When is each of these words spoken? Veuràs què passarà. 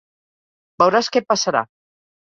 Veuràs 0.83 1.11
què 1.17 1.23
passarà. 1.29 1.65